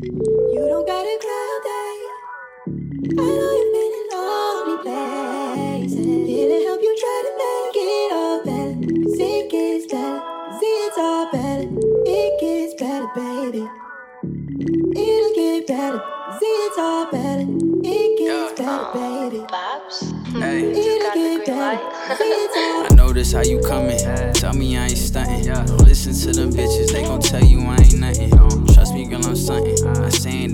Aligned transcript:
You 0.00 0.64
don't 0.68 0.86
gotta 0.86 1.18
cry 1.20 1.44
all 1.50 1.62
day. 1.64 1.96
I 3.18 3.22
know 3.24 3.50
you've 3.58 3.72
been 3.74 3.92
in 3.98 4.06
lonely 4.14 4.78
places. 4.84 6.06
It'll 6.38 6.62
help 6.68 6.82
you 6.82 6.96
try 7.02 7.18
to 7.26 7.32
make 7.42 7.76
it 7.82 8.12
all 8.12 8.44
better. 8.44 8.74
Cause 9.02 9.18
it 9.18 9.50
gets 9.50 9.86
better. 9.92 10.20
Cause 10.20 10.60
it's 10.62 10.98
all 10.98 11.32
better. 11.32 11.68
It 12.06 12.40
gets 12.40 12.74
better, 12.80 13.08
baby. 13.16 13.68
It'll 14.94 15.34
get 15.34 15.66
better. 15.66 15.98
Cause 15.98 16.38
it's 16.42 16.78
all 16.78 17.10
better. 17.10 17.46
It 17.82 18.18
gets 18.18 18.60
better, 18.60 18.86
baby. 18.94 19.44
Vibes? 19.50 20.40
Hey. 20.40 20.70
It'll 20.70 21.14
get 21.14 21.46
better. 21.46 21.78
'cause 22.06 22.18
it's 22.20 22.56
all 22.56 22.86
I 22.86 22.94
notice 22.94 23.32
how 23.32 23.42
you 23.42 23.60
coming. 23.62 23.98
Tell 24.34 24.54
me 24.54 24.76
I 24.78 24.84
ain't 24.86 24.96
stunting. 24.98 25.44
Don't 25.52 25.82
listen 25.82 26.14
to 26.14 26.32
them 26.40 26.52
bitches, 26.52 26.92
they 26.92 27.02
gon' 27.02 27.20
tell 27.20 27.42
you 27.42 27.60
I 27.62 27.76
ain't 27.76 27.94
nothing. 27.98 28.07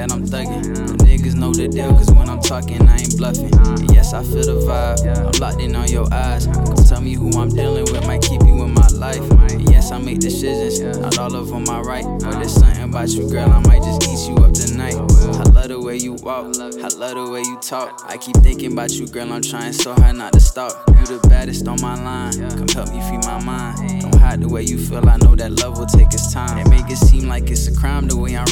That 0.00 0.12
I'm 0.12 0.24
thugging. 0.24 0.64
The 0.64 1.04
niggas 1.04 1.34
know 1.34 1.52
the 1.52 1.68
deal, 1.68 1.92
cause 1.92 2.10
when 2.10 2.28
I'm 2.30 2.40
talking, 2.40 2.80
I 2.88 2.96
ain't 2.96 3.18
bluffing. 3.18 3.52
And 3.52 3.92
yes, 3.92 4.14
I 4.14 4.22
feel 4.24 4.48
the 4.48 4.64
vibe. 4.64 5.04
I'm 5.04 5.40
locked 5.40 5.60
in 5.60 5.76
on 5.76 5.88
your 5.88 6.08
eyes. 6.12 6.46
Come 6.46 6.74
tell 6.88 7.02
me 7.02 7.12
who 7.12 7.28
I'm 7.38 7.50
dealing 7.50 7.84
with, 7.84 8.06
might 8.06 8.22
keep 8.22 8.40
you 8.42 8.64
in 8.64 8.72
my 8.72 8.88
life. 8.88 9.20
And 9.52 9.68
yes, 9.70 9.92
I 9.92 9.98
make 9.98 10.20
decisions, 10.20 10.80
not 10.96 11.18
all 11.18 11.34
of 11.34 11.48
them 11.48 11.68
are 11.68 11.84
right. 11.84 12.04
But 12.04 12.32
there's 12.40 12.54
something 12.54 12.84
about 12.84 13.10
you, 13.10 13.28
girl, 13.30 13.50
I 13.50 13.60
might 13.68 13.82
just 13.82 14.08
eat 14.08 14.30
you 14.30 14.36
up 14.42 14.54
tonight. 14.54 14.94
I 14.94 15.44
love 15.52 15.68
the 15.68 15.78
way 15.78 15.98
you 15.98 16.14
walk, 16.14 16.56
I 16.56 16.88
love 16.96 17.14
the 17.14 17.28
way 17.30 17.40
you 17.40 17.58
talk. 17.60 18.00
I 18.06 18.16
keep 18.16 18.36
thinking 18.36 18.72
about 18.72 18.92
you, 18.92 19.06
girl, 19.06 19.30
I'm 19.30 19.42
trying 19.42 19.74
so 19.74 19.92
hard 19.92 20.16
not 20.16 20.32
to 20.32 20.40
stop. 20.40 20.72
You 20.88 21.04
the 21.04 21.28
baddest 21.28 21.68
on 21.68 21.78
my 21.82 21.94
line, 22.02 22.32
come 22.56 22.68
help 22.68 22.88
me 22.88 23.00
free 23.02 23.20
my 23.28 23.42
mind. 23.44 24.00
Don't 24.00 24.16
hide 24.16 24.40
the 24.40 24.48
way 24.48 24.62
you 24.62 24.78
feel, 24.78 25.06
I 25.06 25.18
know 25.18 25.36
that 25.36 25.52
love 25.52 25.78
will 25.78 25.86
take 25.86 26.14
its 26.14 26.32
time. 26.32 26.56
And 26.56 26.70
make 26.70 26.88
it 26.88 26.96
seem 26.96 27.28
like 27.28 27.50
it's 27.50 27.68
a 27.68 27.74
crime 27.76 28.08
the 28.08 28.16
way 28.16 28.34
I'm 28.34 28.49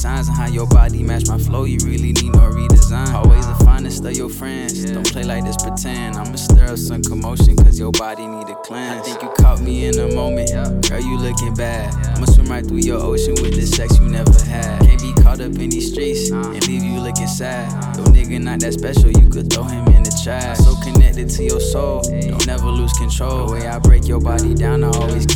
signs 0.00 0.28
and 0.28 0.36
how 0.36 0.46
your 0.46 0.66
body 0.66 1.02
match 1.02 1.28
my 1.28 1.36
flow. 1.36 1.64
You 1.64 1.78
really 1.84 2.12
need 2.12 2.32
no 2.32 2.48
redesign. 2.50 3.12
Always 3.12 3.46
the 3.46 3.64
finest 3.66 4.04
of 4.04 4.16
your 4.16 4.30
friends. 4.30 4.84
Don't 4.84 5.06
play 5.06 5.24
like 5.24 5.44
this, 5.44 5.56
pretend. 5.58 6.16
I'ma 6.16 6.36
stir 6.36 6.72
up 6.72 6.78
some 6.78 7.02
commotion, 7.02 7.54
cause 7.56 7.78
your 7.78 7.92
body 7.92 8.26
need 8.26 8.48
a 8.48 8.54
cleanse. 8.64 9.00
I 9.00 9.04
think 9.04 9.22
you 9.22 9.28
caught 9.36 9.60
me 9.60 9.86
in 9.86 9.98
a 9.98 10.14
moment, 10.14 10.50
girl, 10.88 11.00
you 11.00 11.18
looking 11.18 11.54
bad. 11.54 11.94
I'ma 12.16 12.24
swim 12.26 12.46
right 12.46 12.64
through 12.64 12.78
your 12.78 12.98
ocean 12.98 13.34
with 13.42 13.54
the 13.54 13.66
sex 13.66 13.98
you 13.98 14.08
never 14.08 14.32
had. 14.44 14.80
Can't 14.80 15.02
be 15.02 15.12
caught 15.22 15.40
up 15.40 15.52
in 15.52 15.68
these 15.68 15.92
streets 15.92 16.30
and 16.30 16.66
leave 16.66 16.82
you 16.82 16.98
looking 17.00 17.26
sad. 17.26 17.68
Your 17.96 18.06
nigga 18.06 18.40
not 18.40 18.60
that 18.60 18.72
special, 18.72 19.10
you 19.10 19.28
could 19.28 19.52
throw 19.52 19.64
him 19.64 19.86
in 19.88 20.02
the 20.02 20.20
trash. 20.24 20.58
So 20.58 20.76
connected 20.82 21.28
to 21.28 21.44
your 21.44 21.60
soul, 21.60 22.00
don't 22.02 22.46
never 22.46 22.66
lose 22.66 22.92
control. 22.94 23.46
The 23.46 23.52
way 23.52 23.66
I 23.66 23.78
break 23.78 24.08
your 24.08 24.20
body 24.20 24.54
down, 24.54 24.82
I 24.82 24.88
always 24.88 25.26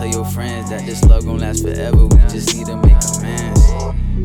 tell 0.00 0.08
your 0.08 0.24
friends 0.24 0.70
that 0.70 0.86
this 0.86 1.04
love 1.04 1.26
gon' 1.26 1.38
last 1.40 1.62
forever. 1.62 2.06
We 2.06 2.16
just 2.32 2.56
need 2.56 2.64
to 2.68 2.76
make 2.76 2.96
amends. 3.18 3.60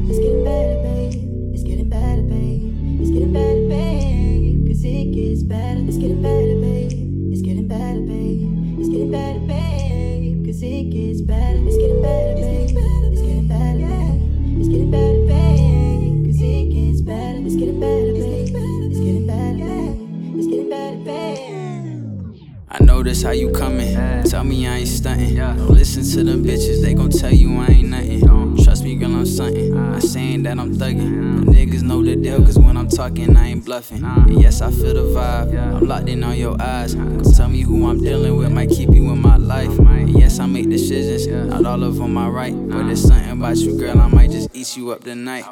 It's 0.08 0.20
getting 0.24 0.44
better, 0.46 0.80
babe. 0.88 1.54
It's 1.54 1.64
getting 1.64 1.90
better, 1.90 2.22
babe. 2.22 3.02
It's 3.02 3.12
getting 3.12 3.34
better, 3.34 3.68
babe. 3.68 4.68
Cause 4.68 4.86
it 4.86 5.12
gets 5.12 5.44
better. 5.44 5.82
It's 5.84 5.98
getting 5.98 6.22
better, 6.22 6.56
babe. 6.64 7.34
It's 7.34 7.42
getting 7.42 7.68
better, 7.68 8.00
babe. 8.08 8.80
It's 8.80 8.88
getting 8.88 9.12
better, 9.12 9.40
babe. 9.40 10.46
Cause 10.46 10.64
it 10.64 10.84
gets 10.92 11.20
better. 11.22 11.60
It's 11.68 11.76
I 22.78 22.84
notice 22.84 23.24
how 23.24 23.32
you 23.32 23.52
coming. 23.52 23.96
Tell 24.26 24.44
me 24.44 24.68
I 24.68 24.80
ain't 24.80 24.90
stunting. 24.90 25.36
Don't 25.36 25.70
listen 25.70 26.04
to 26.04 26.30
them 26.30 26.44
bitches, 26.44 26.82
they 26.82 26.94
gon' 26.94 27.10
tell 27.10 27.32
you 27.32 27.58
I 27.58 27.68
ain't 27.68 27.88
nothing. 27.88 28.62
Trust 28.66 28.84
me, 28.84 28.96
girl, 28.98 29.16
I'm 29.16 29.26
something. 29.26 29.74
Not 29.74 30.04
saying 30.04 30.44
that 30.44 30.60
I'm 30.60 30.76
thugging. 30.76 31.46
The 31.46 31.52
niggas 31.52 31.84
know 31.84 32.04
the 32.04 32.18
deal, 32.18 32.44
cause 32.44 32.60
when 32.60 32.76
I'm 32.76 32.90
talking, 32.90 33.38
I 33.38 33.48
ain't 33.48 33.64
bluffing. 33.64 34.04
And 34.04 34.42
yes, 34.42 34.62
I 34.62 34.72
feel 34.72 34.94
the 34.94 35.04
vibe. 35.18 35.58
I'm 35.58 35.88
locked 35.88 36.10
in 36.10 36.22
on 36.26 36.36
your 36.38 36.62
eyes. 36.62 36.96
Tell 37.38 37.48
me 37.48 37.62
who 37.62 37.88
I'm 37.88 38.04
dealing 38.04 38.36
with, 38.36 38.52
might 38.52 38.70
keep 38.70 38.90
you 38.90 39.10
in 39.10 39.22
my 39.22 39.38
life. 39.38 39.80
And 39.80 40.10
yes, 40.10 40.40
I 40.40 40.46
make 40.46 40.70
decisions, 40.70 41.28
not 41.28 41.66
all 41.66 41.82
of 41.82 41.96
them 41.96 42.18
are 42.18 42.30
right. 42.30 42.54
But 42.54 42.88
there's 42.88 43.08
something 43.08 43.32
about 43.32 43.56
you, 43.56 43.80
girl, 43.80 44.02
I 44.02 44.08
might 44.10 44.32
just 44.32 44.50
eat 44.54 44.76
you 44.76 44.92
up 44.92 45.02
tonight. 45.02 45.46